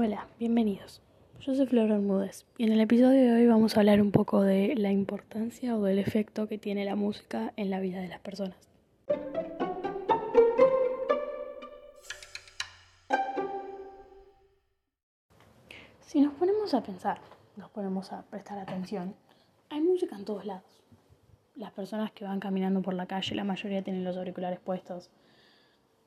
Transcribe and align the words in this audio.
Hola, 0.00 0.28
bienvenidos. 0.38 1.02
Yo 1.40 1.56
soy 1.56 1.66
Flor 1.66 1.88
Bermúdez 1.88 2.46
y 2.56 2.62
en 2.62 2.70
el 2.70 2.80
episodio 2.80 3.20
de 3.20 3.32
hoy 3.32 3.46
vamos 3.48 3.76
a 3.76 3.80
hablar 3.80 4.00
un 4.00 4.12
poco 4.12 4.42
de 4.42 4.76
la 4.76 4.92
importancia 4.92 5.76
o 5.76 5.82
del 5.82 5.98
efecto 5.98 6.46
que 6.46 6.56
tiene 6.56 6.84
la 6.84 6.94
música 6.94 7.52
en 7.56 7.68
la 7.68 7.80
vida 7.80 8.00
de 8.00 8.06
las 8.06 8.20
personas. 8.20 8.56
Si 16.06 16.20
nos 16.20 16.32
ponemos 16.34 16.74
a 16.74 16.82
pensar, 16.84 17.18
nos 17.56 17.68
ponemos 17.70 18.12
a 18.12 18.22
prestar 18.22 18.60
atención, 18.60 19.16
hay 19.68 19.80
música 19.80 20.14
en 20.14 20.24
todos 20.24 20.44
lados. 20.44 20.80
Las 21.56 21.72
personas 21.72 22.12
que 22.12 22.24
van 22.24 22.38
caminando 22.38 22.82
por 22.82 22.94
la 22.94 23.06
calle, 23.06 23.34
la 23.34 23.42
mayoría 23.42 23.82
tienen 23.82 24.04
los 24.04 24.16
auriculares 24.16 24.60
puestos. 24.60 25.10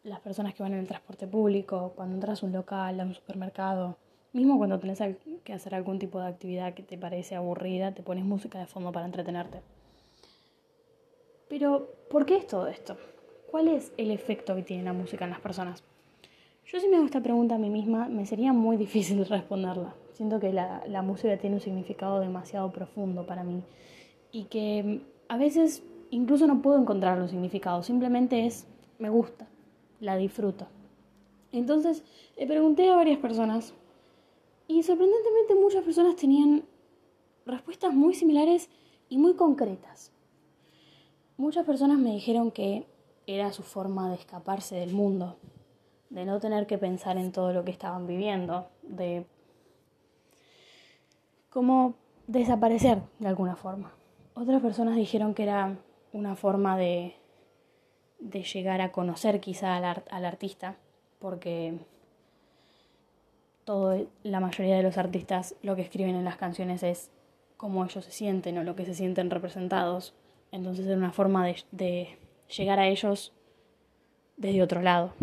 Las 0.04 0.20
personas 0.20 0.54
que 0.56 0.64
van 0.64 0.74
en 0.74 0.80
el 0.80 0.88
transporte 0.88 1.28
público, 1.28 1.94
cuando 1.96 2.16
entras 2.16 2.42
a 2.42 2.46
un 2.46 2.52
local, 2.52 3.00
a 3.00 3.04
un 3.04 3.14
supermercado, 3.14 3.98
mismo 4.34 4.58
cuando 4.58 4.80
tenés 4.80 5.00
que 5.44 5.54
hacer 5.54 5.76
algún 5.76 6.00
tipo 6.00 6.20
de 6.20 6.28
actividad 6.28 6.74
que 6.74 6.82
te 6.82 6.98
parece 6.98 7.36
aburrida, 7.36 7.94
te 7.94 8.02
pones 8.02 8.26
música 8.26 8.58
de 8.58 8.66
fondo 8.66 8.92
para 8.92 9.06
entretenerte. 9.06 9.62
Pero, 11.50 11.88
¿por 12.10 12.26
qué 12.26 12.38
es 12.38 12.48
todo 12.48 12.68
esto? 12.68 12.98
¿Cuál 13.52 13.68
es 13.68 13.92
el 13.98 14.10
efecto 14.10 14.56
que 14.56 14.64
tiene 14.64 14.84
la 14.84 14.94
música 14.94 15.26
en 15.26 15.32
las 15.32 15.42
personas? 15.42 15.84
Yo 16.66 16.80
si 16.80 16.88
me 16.88 16.96
hago 16.96 17.06
esta 17.06 17.22
pregunta 17.22 17.56
a 17.56 17.58
mí 17.58 17.70
misma, 17.70 18.08
me 18.08 18.26
sería 18.26 18.54
muy 18.54 18.78
difícil 18.86 19.26
responderla. 19.26 19.94
Siento 20.14 20.40
que 20.40 20.54
la, 20.54 20.82
la 20.88 21.02
música 21.02 21.38
tiene 21.38 21.58
un 21.58 21.62
significado 21.62 22.22
demasiado 22.22 22.72
profundo 22.72 23.26
para 23.28 23.44
mí 23.44 23.62
y 24.32 24.46
que 24.46 25.02
a 25.28 25.38
veces 25.38 25.84
incluso 26.10 26.48
no 26.48 26.62
puedo 26.62 26.80
encontrar 26.80 27.22
un 27.22 27.30
significado, 27.30 27.84
simplemente 27.84 28.46
es 28.46 28.66
me 29.00 29.10
gusta, 29.10 29.48
la 30.02 30.18
disfruto. 30.18 30.68
Entonces 31.54 32.04
le 32.38 32.48
pregunté 32.48 32.90
a 32.90 32.96
varias 32.96 33.20
personas 33.20 33.74
y 34.68 34.84
sorprendentemente 34.84 35.56
muchas 35.56 35.84
personas 35.84 36.18
tenían 36.18 36.64
respuestas 37.46 37.94
muy 37.94 38.14
similares 38.14 38.70
y 39.08 39.18
muy 39.18 39.36
concretas. 39.36 40.12
Muchas 41.38 41.66
personas 41.66 41.98
me 41.98 42.12
dijeron 42.12 42.52
que 42.52 42.86
era 43.28 43.52
su 43.54 43.64
forma 43.64 44.10
de 44.10 44.16
escaparse 44.16 44.76
del 44.76 44.92
mundo, 44.92 45.38
de 46.10 46.26
no 46.26 46.40
tener 46.40 46.68
que 46.68 46.78
pensar 46.78 47.18
en 47.18 47.32
todo 47.32 47.54
lo 47.54 47.64
que 47.64 47.72
estaban 47.72 48.08
viviendo, 48.08 48.68
de 48.84 49.26
como 51.50 51.96
desaparecer 52.28 53.02
de 53.20 53.28
alguna 53.28 53.56
forma. 53.56 53.94
Otras 54.34 54.62
personas 54.62 54.96
dijeron 54.96 55.34
que 55.34 55.44
era 55.44 55.78
una 56.14 56.36
forma 56.36 56.78
de, 56.78 57.16
de 58.22 58.44
llegar 58.44 58.80
a 58.80 58.94
conocer 58.94 59.42
quizá 59.42 59.76
al, 59.76 60.04
al 60.10 60.26
artista, 60.26 60.78
porque 61.20 61.74
todo, 63.66 64.08
la 64.24 64.40
mayoría 64.40 64.78
de 64.78 64.84
los 64.84 64.98
artistas 64.98 65.56
lo 65.62 65.76
que 65.76 65.82
escriben 65.82 66.16
en 66.16 66.24
las 66.24 66.38
canciones 66.38 66.84
es 66.84 67.12
cómo 67.58 67.86
ellos 67.86 68.06
se 68.06 68.12
sienten 68.12 68.58
o 68.58 68.64
lo 68.64 68.76
que 68.76 68.86
se 68.86 68.94
sienten 68.94 69.30
representados. 69.30 70.16
Entonces 70.52 70.88
es 70.88 70.98
una 70.98 71.12
forma 71.12 71.46
de, 71.72 72.18
llegar 72.56 72.80
a 72.80 72.88
ellos 72.88 73.34
desde 74.38 74.64
otro 74.64 74.82
lado. 74.82 75.14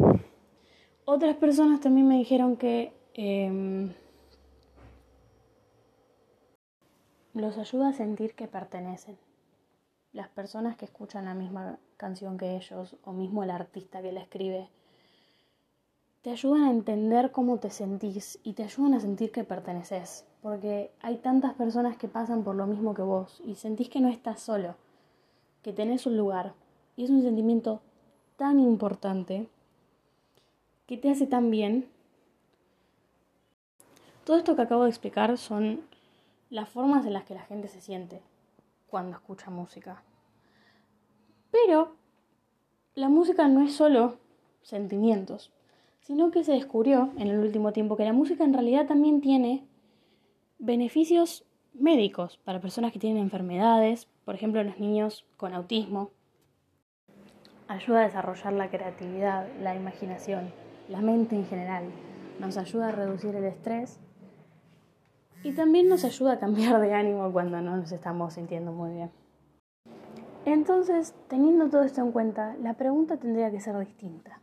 Otras 1.04 1.36
personas 1.36 1.80
también 1.80 2.06
me 2.06 2.16
dijeron 2.18 2.56
que 2.56 2.92
eh, 3.14 3.90
los 7.34 7.58
ayuda 7.58 7.88
a 7.88 7.92
sentir 7.92 8.34
que 8.34 8.46
pertenecen. 8.46 9.16
Las 10.18 10.26
personas 10.26 10.76
que 10.76 10.84
escuchan 10.84 11.26
la 11.26 11.34
misma 11.34 11.78
canción 11.96 12.38
que 12.38 12.56
ellos 12.56 12.96
o 13.04 13.12
mismo 13.12 13.44
el 13.44 13.52
artista 13.52 14.02
que 14.02 14.10
la 14.10 14.18
escribe, 14.18 14.68
te 16.22 16.30
ayudan 16.30 16.64
a 16.64 16.70
entender 16.72 17.30
cómo 17.30 17.58
te 17.58 17.70
sentís 17.70 18.40
y 18.42 18.54
te 18.54 18.64
ayudan 18.64 18.94
a 18.94 19.00
sentir 19.00 19.30
que 19.30 19.44
perteneces, 19.44 20.26
porque 20.42 20.90
hay 21.02 21.18
tantas 21.18 21.54
personas 21.54 21.96
que 21.96 22.08
pasan 22.08 22.42
por 22.42 22.56
lo 22.56 22.66
mismo 22.66 22.94
que 22.94 23.02
vos 23.02 23.40
y 23.46 23.54
sentís 23.54 23.90
que 23.90 24.00
no 24.00 24.08
estás 24.08 24.40
solo, 24.40 24.74
que 25.62 25.72
tenés 25.72 26.04
un 26.04 26.16
lugar 26.16 26.52
y 26.96 27.04
es 27.04 27.10
un 27.10 27.22
sentimiento 27.22 27.80
tan 28.36 28.58
importante 28.58 29.46
que 30.88 30.96
te 30.96 31.12
hace 31.12 31.28
tan 31.28 31.48
bien. 31.48 31.86
Todo 34.24 34.36
esto 34.36 34.56
que 34.56 34.62
acabo 34.62 34.82
de 34.82 34.90
explicar 34.90 35.38
son 35.38 35.82
las 36.50 36.68
formas 36.68 37.06
en 37.06 37.12
las 37.12 37.22
que 37.22 37.34
la 37.34 37.42
gente 37.42 37.68
se 37.68 37.80
siente 37.80 38.20
cuando 38.88 39.16
escucha 39.16 39.50
música. 39.50 40.02
Pero 41.50 41.96
la 42.94 43.08
música 43.08 43.48
no 43.48 43.62
es 43.62 43.74
solo 43.74 44.18
sentimientos, 44.62 45.52
sino 46.00 46.30
que 46.30 46.44
se 46.44 46.52
descubrió 46.52 47.12
en 47.16 47.28
el 47.28 47.38
último 47.38 47.72
tiempo 47.72 47.96
que 47.96 48.04
la 48.04 48.12
música 48.12 48.44
en 48.44 48.52
realidad 48.52 48.86
también 48.86 49.20
tiene 49.20 49.66
beneficios 50.58 51.44
médicos 51.74 52.38
para 52.44 52.60
personas 52.60 52.92
que 52.92 52.98
tienen 52.98 53.22
enfermedades, 53.22 54.08
por 54.24 54.34
ejemplo 54.34 54.62
los 54.62 54.78
niños 54.78 55.26
con 55.36 55.54
autismo. 55.54 56.10
Ayuda 57.68 58.00
a 58.00 58.04
desarrollar 58.04 58.52
la 58.54 58.70
creatividad, 58.70 59.48
la 59.60 59.74
imaginación, 59.74 60.50
la 60.88 61.00
mente 61.00 61.36
en 61.36 61.46
general. 61.46 61.84
Nos 62.40 62.56
ayuda 62.56 62.88
a 62.88 62.92
reducir 62.92 63.34
el 63.36 63.44
estrés 63.44 64.00
y 65.48 65.52
también 65.52 65.88
nos 65.88 66.04
ayuda 66.04 66.32
a 66.32 66.38
cambiar 66.38 66.78
de 66.78 66.92
ánimo 66.92 67.32
cuando 67.32 67.58
no 67.62 67.74
nos 67.74 67.90
estamos 67.90 68.34
sintiendo 68.34 68.70
muy 68.70 68.92
bien. 68.92 69.10
Entonces, 70.44 71.14
teniendo 71.28 71.70
todo 71.70 71.84
esto 71.84 72.02
en 72.02 72.12
cuenta, 72.12 72.54
la 72.60 72.74
pregunta 72.74 73.16
tendría 73.16 73.50
que 73.50 73.58
ser 73.58 73.78
distinta. 73.78 74.42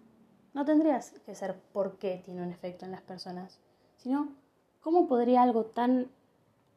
No 0.55 0.66
tendría 0.66 0.99
que 1.23 1.35
ser 1.35 1.61
por 1.73 1.99
qué 1.99 2.23
tiene 2.25 2.41
un 2.41 2.49
efecto 2.49 2.85
en 2.85 2.91
las 2.91 3.01
personas, 3.01 3.59
sino 3.97 4.29
cómo 4.81 5.07
podría 5.07 5.43
algo 5.43 5.66
tan 5.66 6.07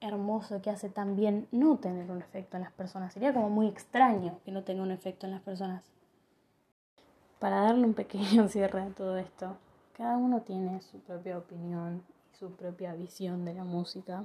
hermoso 0.02 0.60
que 0.60 0.68
hace 0.68 0.90
tan 0.90 1.16
bien 1.16 1.48
no 1.50 1.78
tener 1.78 2.10
un 2.10 2.20
efecto 2.20 2.58
en 2.58 2.64
las 2.64 2.72
personas. 2.72 3.14
Sería 3.14 3.32
como 3.32 3.48
muy 3.48 3.66
extraño 3.66 4.40
que 4.44 4.52
no 4.52 4.62
tenga 4.62 4.82
un 4.82 4.90
efecto 4.90 5.24
en 5.24 5.32
las 5.32 5.40
personas. 5.40 5.84
Para 7.38 7.62
darle 7.62 7.86
un 7.86 7.94
pequeño 7.94 8.46
cierre 8.48 8.82
a 8.82 8.90
todo 8.90 9.16
esto, 9.16 9.56
cada 9.96 10.18
uno 10.18 10.42
tiene 10.42 10.82
su 10.82 10.98
propia 11.00 11.38
opinión 11.38 12.02
su 12.38 12.52
propia 12.52 12.94
visión 12.94 13.44
de 13.44 13.52
la 13.52 13.64
música, 13.64 14.24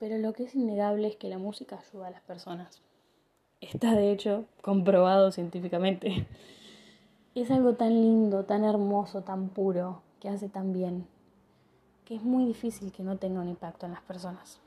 pero 0.00 0.18
lo 0.18 0.32
que 0.32 0.44
es 0.44 0.54
innegable 0.56 1.06
es 1.06 1.16
que 1.16 1.28
la 1.28 1.38
música 1.38 1.78
ayuda 1.78 2.08
a 2.08 2.10
las 2.10 2.22
personas. 2.22 2.82
Está 3.60 3.94
de 3.94 4.10
hecho 4.10 4.46
comprobado 4.62 5.30
científicamente. 5.30 6.26
Es 7.34 7.50
algo 7.50 7.76
tan 7.76 7.94
lindo, 7.94 8.44
tan 8.44 8.62
hermoso, 8.62 9.22
tan 9.22 9.48
puro, 9.48 10.02
que 10.20 10.28
hace 10.28 10.50
tan 10.50 10.74
bien, 10.74 11.06
que 12.04 12.14
es 12.14 12.22
muy 12.22 12.44
difícil 12.44 12.92
que 12.92 13.02
no 13.02 13.16
tenga 13.16 13.40
un 13.40 13.48
impacto 13.48 13.86
en 13.86 13.92
las 13.92 14.02
personas. 14.02 14.60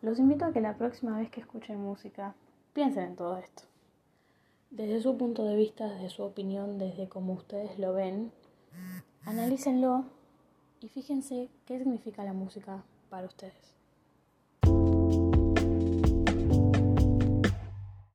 Los 0.00 0.18
invito 0.18 0.46
a 0.46 0.52
que 0.54 0.62
la 0.62 0.78
próxima 0.78 1.18
vez 1.18 1.30
que 1.30 1.40
escuchen 1.40 1.78
música 1.78 2.34
piensen 2.72 3.04
en 3.04 3.16
todo 3.16 3.36
esto. 3.36 3.64
Desde 4.70 5.02
su 5.02 5.18
punto 5.18 5.44
de 5.44 5.56
vista, 5.56 5.90
desde 5.90 6.08
su 6.08 6.22
opinión, 6.22 6.78
desde 6.78 7.10
cómo 7.10 7.34
ustedes 7.34 7.78
lo 7.78 7.92
ven, 7.92 8.32
Analícenlo 9.24 10.04
y 10.80 10.88
fíjense 10.88 11.48
qué 11.66 11.78
significa 11.78 12.24
la 12.24 12.32
música 12.32 12.82
para 13.10 13.26
ustedes. 13.26 13.79